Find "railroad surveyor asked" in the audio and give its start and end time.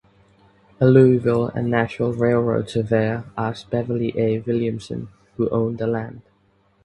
2.15-3.69